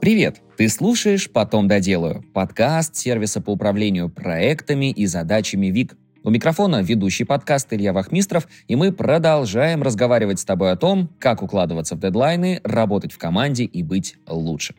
[0.00, 0.40] Привет!
[0.56, 5.94] Ты слушаешь «Потом доделаю»– подкаст сервиса по управлению проектами и задачами ВИК.
[6.22, 11.42] У микрофона ведущий подкаст Илья Вахмистров, и мы продолжаем разговаривать с тобой о том, как
[11.42, 14.74] укладываться в дедлайны, работать в команде и быть лучше.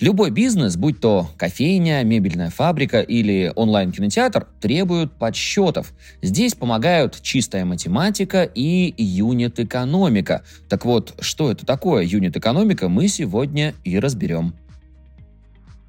[0.00, 5.92] Любой бизнес, будь то кофейня, мебельная фабрика или онлайн-кинотеатр, требуют подсчетов.
[6.22, 10.44] Здесь помогают чистая математика и юнит-экономика.
[10.68, 14.54] Так вот, что это такое юнит-экономика, мы сегодня и разберем.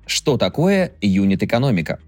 [0.08, 2.00] Что такое юнит-экономика?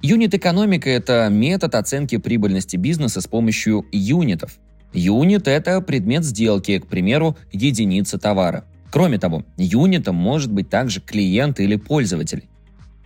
[0.00, 4.56] Юнит-экономика– это метод оценки прибыльности бизнеса с помощью юнитов.
[4.94, 11.60] Юнит– это предмет сделки, к примеру, единица товара– Кроме того, юнитом может быть также клиент
[11.60, 12.44] или пользователь.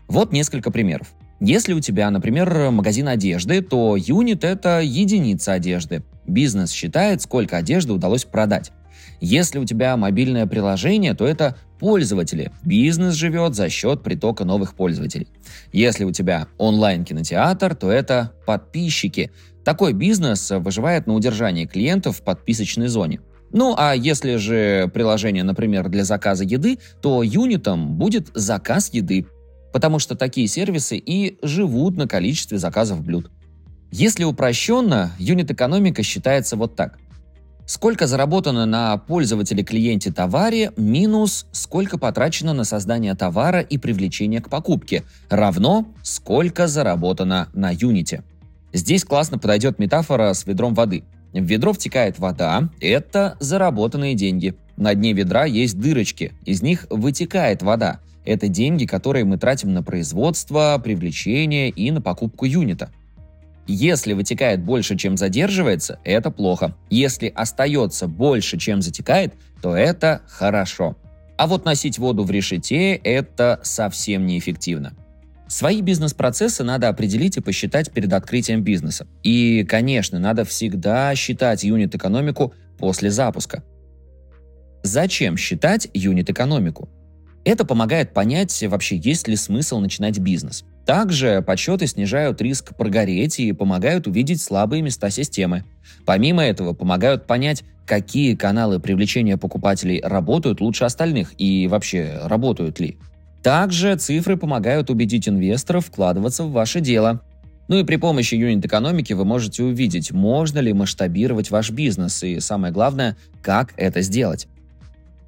[0.09, 1.13] Вот несколько примеров.
[1.41, 6.03] Если у тебя, например, магазин одежды, то юнит– это единица одежды.
[6.27, 8.73] Бизнес считает, сколько одежды удалось продать.
[9.21, 12.53] Если у тебя мобильное приложение, то это пользователи.
[12.63, 15.29] Бизнес живет за счет притока новых пользователей.
[15.73, 19.31] Если у тебя онлайн-кинотеатр, то это подписчики.
[19.65, 23.21] Такой бизнес выживает на удержании клиентов в подписочной зоне.
[23.53, 29.27] Ну а если же приложение, например, для заказа еды, то юнитом будет заказ еды,
[29.73, 33.31] потому что такие сервисы и живут на количестве заказов блюд.
[33.91, 36.99] Если упрощенно, юнит-экономика считается вот так.
[37.67, 45.05] Сколько заработано на пользователе-клиенте товаре минус сколько потрачено на создание товара и привлечение к покупке
[45.29, 48.23] равно сколько заработано на юните.
[48.73, 54.55] Здесь классно подойдет метафора с ведром воды– в ведро втекает вода, это заработанные деньги.
[54.77, 58.01] На дне ведра есть дырочки, из них вытекает вода.
[58.25, 62.91] Это деньги, которые мы тратим на производство, привлечение и на покупку юнита.
[63.67, 66.75] Если вытекает больше, чем задерживается, это плохо.
[66.91, 70.97] Если остается больше, чем затекает, то это хорошо.
[71.37, 74.93] А вот носить воду в решете– это совсем неэффективно.
[75.51, 79.09] Свои бизнес-процессы надо определить и посчитать перед открытием бизнеса.
[79.25, 83.65] И, конечно, надо всегда считать юнит-экономику после запуска.
[84.85, 86.89] Зачем считать юнит-экономику?
[87.45, 90.65] Это помогает понять вообще, есть ли смысл начинать бизнес.
[90.87, 95.65] Также подсчеты снижают риск прогореть и помогают увидеть слабые места системы.
[96.07, 102.99] Помимо этого, помогают понять, какие каналы привлечения покупателей работают лучше остальных и вообще работают ли.
[103.43, 107.23] Также цифры помогают убедить инвесторов вкладываться в ваше дело.
[107.69, 112.73] Ну и при помощи юнит-экономики вы можете увидеть, можно ли масштабировать ваш бизнес и, самое
[112.73, 114.49] главное, как это сделать.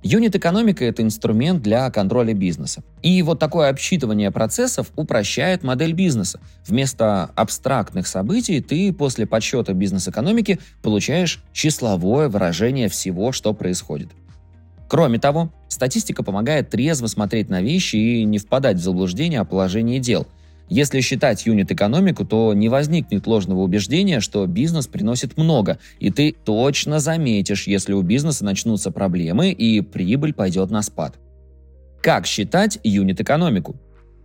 [0.02, 2.82] Юнит-экономика– это инструмент для контроля бизнеса.
[3.02, 6.40] И вот такое обсчитывание процессов упрощает модель бизнеса.
[6.66, 14.08] Вместо абстрактных событий ты после подсчета бизнес-экономики получаешь числовое выражение всего, что происходит.
[14.92, 19.98] Кроме того, статистика помогает трезво смотреть на вещи и не впадать в заблуждение о положении
[19.98, 20.26] дел.
[20.68, 26.98] Если считать юнит-экономику, то не возникнет ложного убеждения, что бизнес приносит много, и ты точно
[26.98, 31.14] заметишь, если у бизнеса начнутся проблемы и прибыль пойдет на спад.
[32.02, 33.76] Как считать юнит-экономику?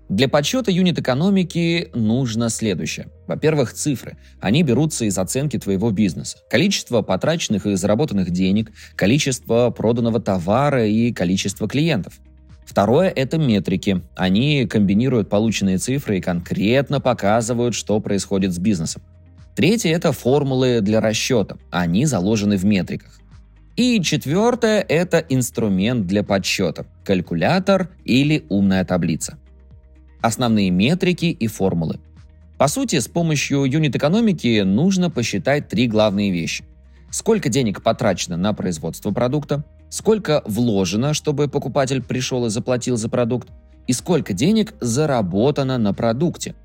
[0.09, 3.07] Для подсчета юнит-экономики нужно следующее.
[3.27, 4.15] Во-первых, цифры.
[4.39, 6.37] Они берутся из оценки твоего бизнеса.
[6.49, 12.19] Количество потраченных и заработанных денег, количество проданного товара и количество клиентов.
[12.65, 14.01] Второе– это метрики.
[14.15, 19.01] Они комбинируют полученные цифры и конкретно показывают, что происходит с бизнесом.
[19.57, 21.57] Третье– это формулы для расчета.
[21.69, 23.19] Они заложены в метриках.
[23.75, 29.37] И четвертое– это инструмент для подсчета– калькулятор или умная таблица
[30.21, 31.99] основные метрики и формулы.
[32.57, 36.65] По сути, с помощью юнит-экономики нужно посчитать три главные вещи.
[37.11, 43.49] Сколько денег потрачено на производство продукта, сколько вложено, чтобы покупатель пришел и заплатил за продукт,
[43.85, 46.55] и сколько денег заработано на продукте.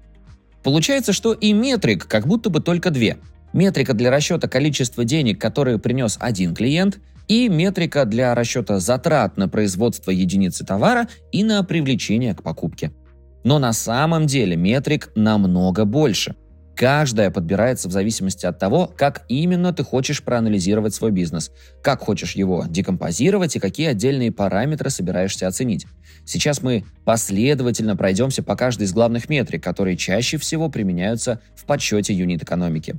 [0.62, 3.18] Получается, что и метрик как будто бы только две.
[3.52, 9.48] Метрика для расчета количества денег, которые принес один клиент, и метрика для расчета затрат на
[9.48, 12.92] производство единицы товара и на привлечение к покупке.
[13.44, 16.34] Но на самом деле метрик намного больше.
[16.74, 21.50] Каждая подбирается в зависимости от того, как именно ты хочешь проанализировать свой бизнес,
[21.82, 25.86] как хочешь его декомпозировать и какие отдельные параметры собираешься оценить.
[26.24, 32.14] Сейчас мы последовательно пройдемся по каждой из главных метрик, которые чаще всего применяются в подсчете
[32.14, 32.96] юнит-экономики.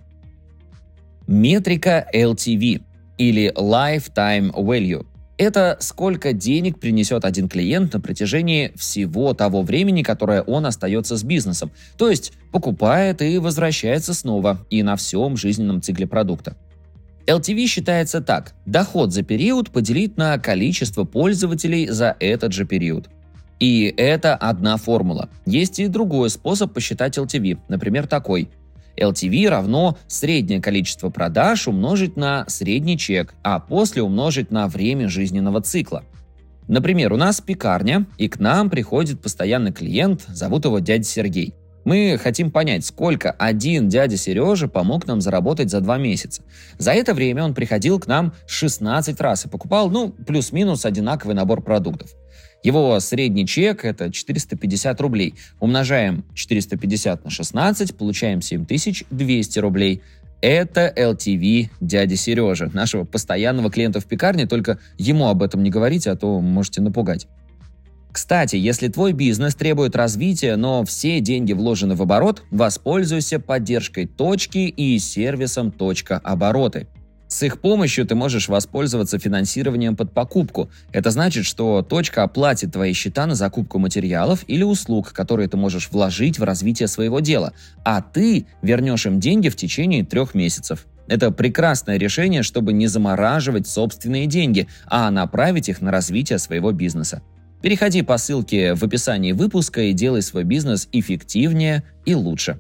[1.26, 2.84] Метрика LTV
[3.18, 5.06] или Lifetime Value
[5.44, 11.24] это сколько денег принесет один клиент на протяжении всего того времени, которое он остается с
[11.24, 16.56] бизнесом, то есть покупает и возвращается снова и на всем жизненном цикле продукта.
[17.26, 18.54] LTV считается так.
[18.66, 23.10] Доход за период поделить на количество пользователей за этот же период.
[23.60, 25.30] И это одна формула.
[25.46, 28.50] Есть и другой способ посчитать LTV, например, такой.
[28.98, 35.62] LTV равно среднее количество продаж умножить на средний чек, а после умножить на время жизненного
[35.62, 36.04] цикла.
[36.68, 41.54] Например, у нас пекарня, и к нам приходит постоянный клиент, зовут его дядя Сергей.
[41.86, 46.44] Мы хотим понять, сколько один дядя Сережа помог нам заработать за два месяца.
[46.78, 51.62] За это время он приходил к нам 16 раз и покупал, ну, плюс-минус одинаковый набор
[51.62, 52.12] продуктов.
[52.64, 55.36] Его средний чек– это 450 рублей.
[55.60, 60.02] Умножаем 450 на 16, получаем 7200 рублей.
[60.42, 66.12] Это LTV дяди Сережи, нашего постоянного клиента в пекарне, только ему об этом не говорите,
[66.12, 67.28] а то можете напугать.
[68.12, 74.60] Кстати, если твой бизнес требует развития, но все деньги вложены в оборот, воспользуйся поддержкой точки
[74.60, 76.88] и сервисом «Точка обороты».
[77.34, 80.70] С их помощью ты можешь воспользоваться финансированием под покупку.
[80.92, 85.90] Это значит, что точка оплатит твои счета на закупку материалов или услуг, которые ты можешь
[85.90, 87.54] вложить в развитие своего дела,
[87.84, 90.86] а ты вернешь им деньги в течение трех месяцев.
[91.08, 97.24] Это прекрасное решение, чтобы не замораживать собственные деньги, а направить их на развитие своего бизнеса.
[97.64, 102.60] Переходи по ссылке в описании выпуска и делай свой бизнес эффективнее и лучше.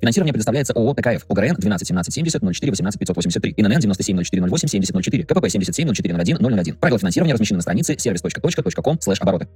[0.00, 4.68] Финансирование предоставляется ООО ТКФ, ОГРН 12 17 70 04 18 583, ИНН 97 04 08
[4.68, 6.76] 70 04, КПП 77 04 01 001.
[6.76, 9.48] Правила финансирования размещены на странице service.точка.com обороты.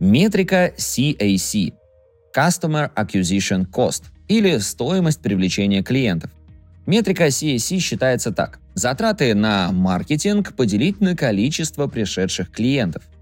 [0.00, 1.72] Метрика CAC–
[2.36, 6.30] Customer Acquisition Cost или стоимость привлечения клиентов.
[6.86, 8.60] Метрика CAC считается так.
[8.74, 13.02] Затраты на маркетинг поделить на количество пришедших клиентов–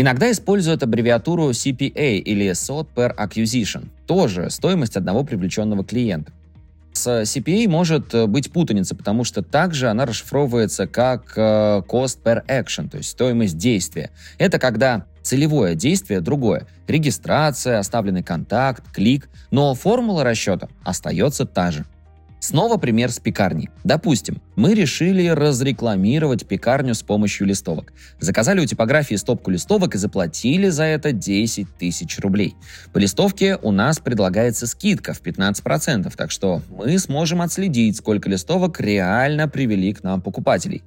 [0.00, 6.30] Иногда используют аббревиатуру CPA или Sot Per Acquisition, тоже стоимость одного привлеченного клиента.
[6.92, 12.46] С CPA может э, быть путаница, потому что также она расшифровывается как э, Cost Per
[12.46, 14.10] Action, то есть стоимость действия.
[14.38, 16.68] Это когда целевое действие другое.
[16.86, 21.84] Регистрация, оставленный контакт, клик, но формула расчета остается та же.
[22.40, 23.68] Снова пример с пекарней.
[23.82, 27.92] Допустим, мы решили разрекламировать пекарню с помощью листовок.
[28.20, 32.54] Заказали у типографии стопку листовок и заплатили за это 10 тысяч рублей.
[32.92, 38.80] По листовке у нас предлагается скидка в 15%, так что мы сможем отследить, сколько листовок
[38.80, 40.82] реально привели к нам покупателей.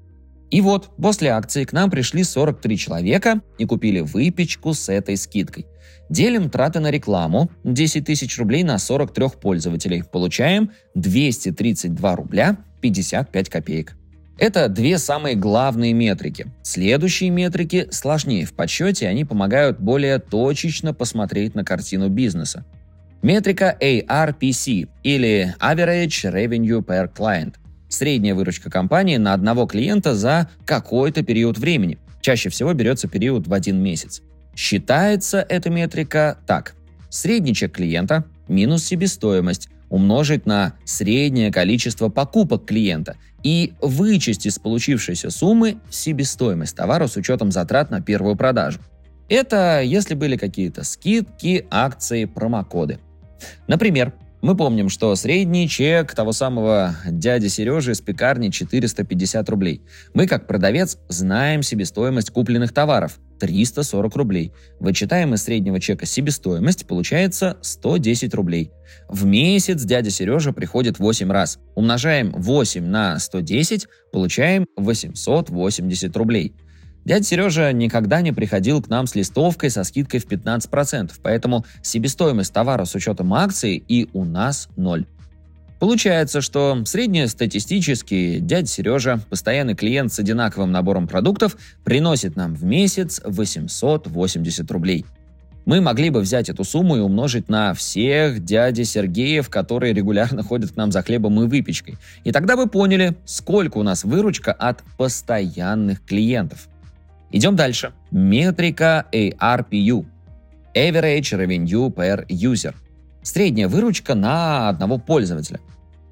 [0.52, 5.66] И вот, после акции к нам пришли 43 человека и купили выпечку с этой скидкой.
[6.12, 10.04] Делим траты на рекламу 10 тысяч рублей на 43 пользователей.
[10.04, 13.96] Получаем 232 рубля 55 копеек.
[14.38, 16.48] Это две самые главные метрики.
[16.64, 22.66] Следующие метрики сложнее в подсчете, они помогают более точечно посмотреть на картину бизнеса.
[23.22, 27.54] Метрика ARPC или Average Revenue Per Client
[27.88, 32.00] средняя выручка компании на одного клиента за какой-то период времени.
[32.20, 34.22] Чаще всего берется период в один месяц.
[34.56, 36.76] Считается эта метрика так.
[37.10, 45.30] Средний чек клиента минус себестоимость умножить на среднее количество покупок клиента и вычесть из получившейся
[45.30, 48.80] суммы себестоимость товара с учетом затрат на первую продажу.
[49.28, 53.00] Это если были какие-то скидки, акции, промокоды.
[53.68, 59.82] Например, мы помним, что средний чек того самого дяди Сережи из пекарни 450 рублей.
[60.14, 64.54] Мы, как продавец, знаем себестоимость купленных товаров– 340 рублей.
[64.80, 68.72] Вычитаем из среднего чека себестоимость, получается 110 рублей.
[69.10, 71.58] В месяц дядя Сережа приходит 8 раз.
[71.74, 76.54] Умножаем 8 на 110, получаем 880 рублей.
[77.04, 82.54] Дядя Сережа никогда не приходил к нам с листовкой со скидкой в 15%, поэтому себестоимость
[82.54, 85.08] товара с учетом акции и у нас ноль.
[85.82, 93.20] Получается, что среднестатистический дядя Сережа, постоянный клиент с одинаковым набором продуктов, приносит нам в месяц
[93.26, 95.08] 880 рублей.
[95.66, 100.72] Мы могли бы взять эту сумму и умножить на всех дяди Сергеев, которые регулярно ходят
[100.72, 101.98] к нам за хлебом и выпечкой.
[102.26, 106.68] И тогда бы поняли, сколько у нас выручка от постоянных клиентов.
[107.32, 107.92] Идем дальше.
[108.12, 110.06] Метрика ARPU.
[110.76, 112.76] Average Revenue Per User.
[113.24, 115.60] Средняя выручка на одного пользователя.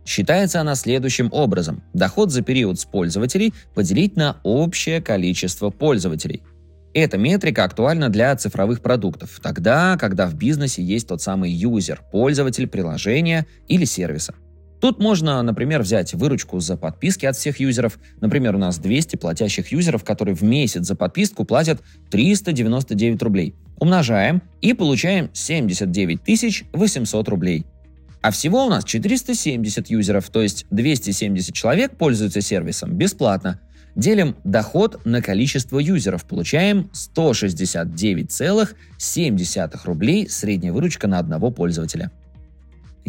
[0.05, 1.83] Считается она следующим образом.
[1.93, 6.43] Доход за период с пользователей поделить на общее количество пользователей.
[6.93, 12.67] Эта метрика актуальна для цифровых продуктов, тогда, когда в бизнесе есть тот самый юзер, пользователь
[12.67, 14.33] приложения или сервиса.
[14.79, 17.99] Тут можно, например, взять выручку за подписки от всех юзеров.
[18.21, 21.81] Например, у нас 200 платящих юзеров, которые в месяц за подписку платят
[22.11, 23.55] 399 рублей.
[23.79, 26.19] Умножаем и получаем 79
[26.73, 27.65] 800 рублей.
[28.21, 33.61] А всего у нас 470 юзеров, то есть 270 человек пользуются сервисом бесплатно.
[33.95, 36.25] Делим доход на количество юзеров.
[36.25, 42.11] Получаем 169,7 рублей средняя выручка на одного пользователя.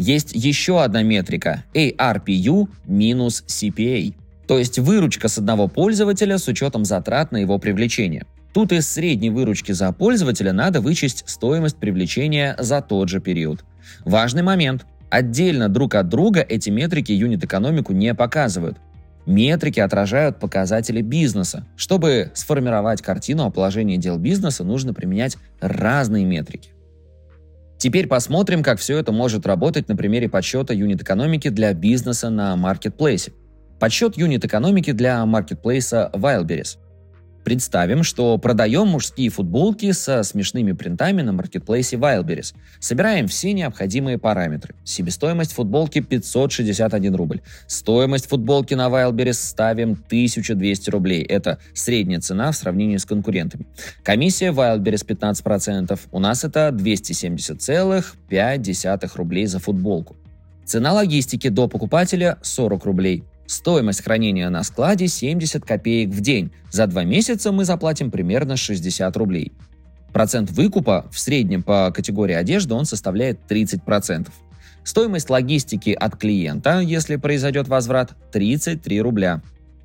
[0.01, 4.15] Есть еще одна метрика– ARPU минус CPA,
[4.47, 8.25] то есть выручка с одного пользователя с учетом затрат на его привлечение.
[8.51, 13.63] Тут из средней выручки за пользователя надо вычесть стоимость привлечения за тот же период.
[14.03, 14.87] Важный момент.
[15.11, 18.79] Отдельно друг от друга эти метрики юнит-экономику не показывают.
[19.27, 21.67] Метрики отражают показатели бизнеса.
[21.75, 26.71] Чтобы сформировать картину о положении дел бизнеса, нужно применять разные метрики.
[27.81, 33.33] Теперь посмотрим, как все это может работать на примере подсчета юнит-экономики для бизнеса на маркетплейсе.
[33.79, 36.77] Подсчет юнит-экономики для маркетплейса Wildberries.
[37.43, 42.53] Представим, что продаем мужские футболки со смешными принтами на маркетплейсе Wildberries.
[42.79, 44.75] Собираем все необходимые параметры.
[44.83, 47.41] Себестоимость футболки 561 рубль.
[47.67, 51.23] Стоимость футболки на Wildberries ставим 1200 рублей.
[51.23, 53.65] Это средняя цена в сравнении с конкурентами.
[54.03, 55.99] Комиссия Wildberries 15%.
[56.11, 60.15] У нас это 270,5 рублей за футболку.
[60.65, 63.23] Цена логистики до покупателя 40 рублей.
[63.51, 66.51] Стоимость хранения на складе 70 копеек в день.
[66.71, 69.51] За два месяца мы заплатим примерно 60 рублей.
[70.13, 74.29] Процент выкупа в среднем по категории одежды он составляет 30%.
[74.85, 79.41] Стоимость логистики от клиента, если произойдет возврат, 33 рубля.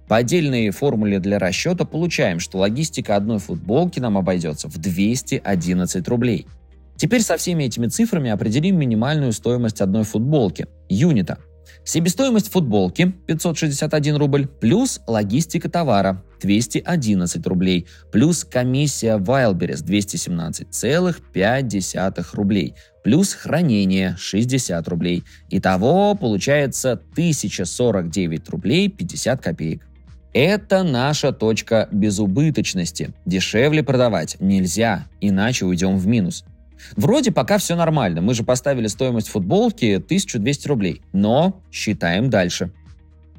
[0.06, 6.46] По отдельной формуле для расчета получаем, что логистика одной футболки нам обойдется в 211 рублей.
[6.94, 11.38] Теперь со всеми этими цифрами определим минимальную стоимость одной футболки, юнита.
[11.86, 22.74] Себестоимость футболки 561 рубль плюс логистика товара 211 рублей плюс комиссия Wildberries 217,5 рублей
[23.04, 25.22] плюс хранение 60 рублей.
[25.48, 29.86] Итого получается 1049 рублей 50 копеек.
[30.32, 33.14] Это наша точка безубыточности.
[33.24, 36.44] Дешевле продавать нельзя, иначе уйдем в минус.
[36.96, 42.70] Вроде пока все нормально, мы же поставили стоимость футболки 1200 рублей, но считаем дальше.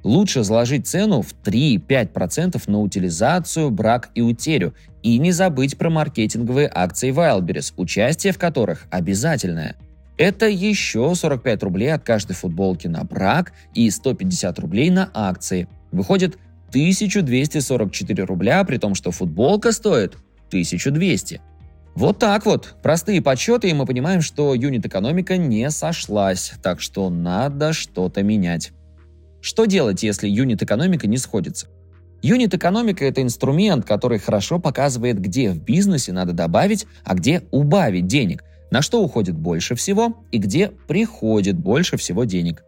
[0.03, 6.69] Лучше заложить цену в 3-5% на утилизацию, брак и утерю, и не забыть про маркетинговые
[6.73, 9.75] акции Wildberries, участие в которых обязательное.
[10.17, 15.67] Это еще 45 рублей от каждой футболки на брак и 150 рублей на акции.
[15.91, 16.37] Выходит
[16.69, 20.15] 1244 рубля, при том, что футболка стоит
[20.47, 21.41] 1200.
[21.97, 22.75] Вот так вот.
[22.83, 28.71] Простые подсчеты, и мы понимаем, что юнит-экономика не сошлась, так что надо что-то менять.
[29.41, 31.69] Что делать, если юнит-экономика не сходится?
[32.21, 38.43] Юнит-экономика– это инструмент, который хорошо показывает, где в бизнесе надо добавить, а где убавить денег,
[38.69, 42.63] на что уходит больше всего и где приходит больше всего денег.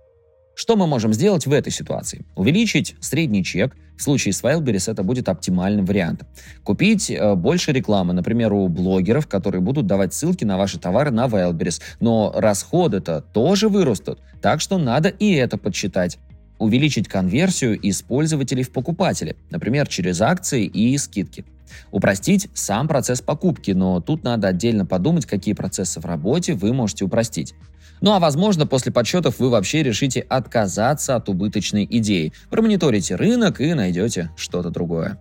[0.56, 2.26] Что мы можем сделать в этой ситуации?
[2.36, 3.76] Увеличить средний чек.
[4.00, 6.26] В случае с Wildberries это будет оптимальным вариантом.
[6.64, 11.26] Купить э, больше рекламы, например, у блогеров, которые будут давать ссылки на ваши товары на
[11.26, 11.82] Wildberries.
[12.00, 16.18] Но расходы-то тоже вырастут, так что надо и это подсчитать
[16.60, 21.46] увеличить конверсию из пользователей в покупатели, например, через акции и скидки.
[21.92, 27.06] Упростить сам процесс покупки, но тут надо отдельно подумать, какие процессы в работе вы можете
[27.06, 27.54] упростить.
[28.02, 33.74] Ну а возможно, после подсчетов вы вообще решите отказаться от убыточной идеи, промониторите рынок и
[33.74, 35.18] найдете что-то другое.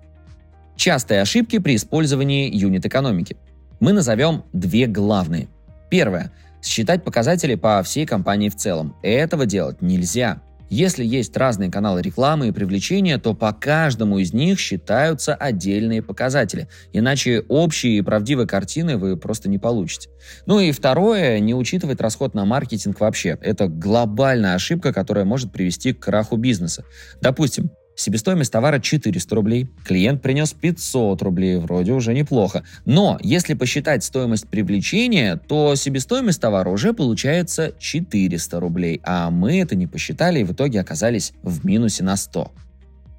[0.77, 3.37] Частые ошибки при использовании юнит-экономики.
[3.81, 5.49] Мы назовем две главные.
[5.91, 6.33] Первое.
[6.63, 8.97] Считать показатели по всей компании в целом.
[9.03, 10.41] Этого делать нельзя.
[10.71, 16.69] Если есть разные каналы рекламы и привлечения, то по каждому из них считаются отдельные показатели,
[16.93, 20.11] иначе общие и правдивые картины вы просто не получите.
[20.47, 23.39] Ну и второе, не учитывать расход на маркетинг вообще.
[23.41, 26.85] Это глобальная ошибка, которая может привести к краху бизнеса.
[27.21, 29.69] Допустим, Себестоимость товара 400 рублей.
[29.85, 32.63] Клиент принес 500 рублей, вроде уже неплохо.
[32.85, 39.75] Но если посчитать стоимость привлечения, то себестоимость товара уже получается 400 рублей, а мы это
[39.75, 42.53] не посчитали и в итоге оказались в минусе на 100.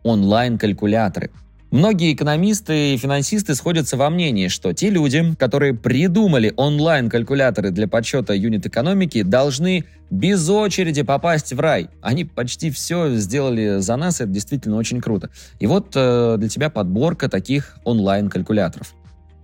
[0.04, 1.30] Онлайн-калькуляторы.
[1.72, 8.34] Многие экономисты и финансисты сходятся во мнении, что те люди, которые придумали онлайн-калькуляторы для подсчета
[8.34, 11.90] юнит-экономики, должны без очереди попасть в рай.
[12.02, 15.30] Они почти все сделали за нас, это действительно очень круто.
[15.60, 18.96] И вот э, для тебя подборка таких онлайн-калькуляторов.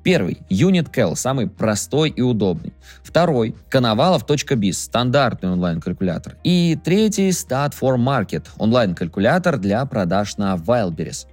[0.02, 2.74] Первый– UnitCal, самый простой и удобный.
[3.04, 6.38] Второй– Коновалов.biz, стандартный онлайн-калькулятор.
[6.44, 11.28] И третий– Stat for Market, онлайн-калькулятор для продаж на Wildberries.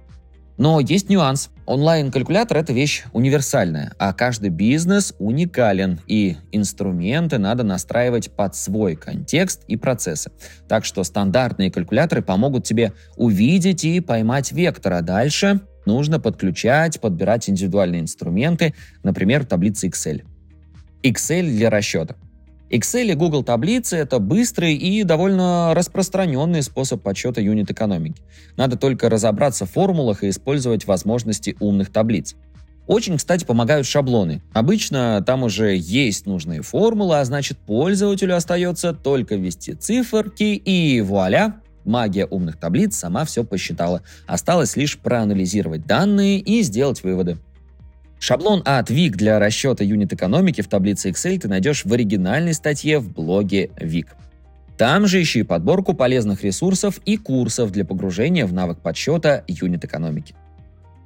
[0.57, 1.49] Но есть нюанс.
[1.65, 9.63] Онлайн-калькулятор– это вещь универсальная, а каждый бизнес уникален, и инструменты надо настраивать под свой контекст
[9.67, 10.31] и процессы.
[10.67, 17.49] Так что стандартные калькуляторы помогут тебе увидеть и поймать вектор, а дальше нужно подключать, подбирать
[17.49, 20.23] индивидуальные инструменты, например, таблицы Excel.
[21.01, 22.15] Excel для расчета.
[22.73, 28.23] Excel и Google таблицы— это быстрый и довольно распространенный способ подсчета юнит-экономики.
[28.57, 32.33] Надо только разобраться в формулах и использовать возможности умных таблиц.
[32.87, 34.41] Очень, кстати, помогают шаблоны.
[34.53, 41.61] Обычно там уже есть нужные формулы, а значит пользователю остается только ввести циферки и вуаля,
[41.85, 44.01] магия умных таблиц сама все посчитала.
[44.25, 47.37] Осталось лишь проанализировать данные и сделать выводы.
[48.23, 53.11] Шаблон от VIC для расчета юнит-экономики в таблице Excel ты найдешь в оригинальной статье в
[53.11, 54.07] блоге VIC.
[54.77, 60.35] Там же ищи подборку полезных ресурсов и курсов для погружения в навык подсчета юнит-экономики.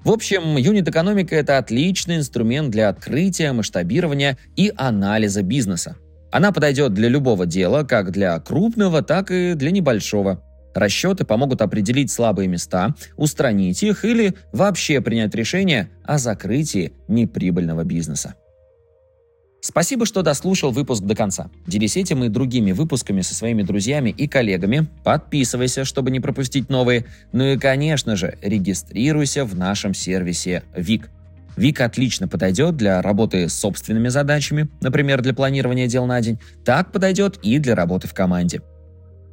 [0.03, 5.95] В общем, юнит-экономика– это отличный инструмент для открытия, масштабирования и анализа бизнеса.
[6.31, 10.43] Она подойдет для любого дела, как для крупного, так и для небольшого.
[10.77, 18.35] Расчеты помогут определить слабые места, устранить их или вообще принять решение о закрытии неприбыльного бизнеса.
[19.59, 21.49] Спасибо, что дослушал выпуск до конца.
[21.65, 24.87] Делись этим и другими выпусками со своими друзьями и коллегами.
[25.03, 27.05] Подписывайся, чтобы не пропустить новые.
[27.31, 31.09] Ну и, конечно же, регистрируйся в нашем сервисе ВИК.
[31.55, 36.39] ВИК отлично подойдет для работы с собственными задачами, например, для планирования дел на день.
[36.63, 38.61] Так подойдет и для работы в команде.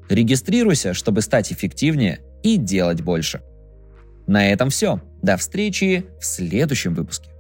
[0.09, 3.43] Регистрируйся, чтобы стать эффективнее и делать больше.
[4.27, 5.01] На этом все.
[5.23, 7.34] До встречи в следующем выпуске.